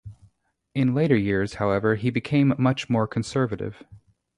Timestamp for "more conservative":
2.89-3.83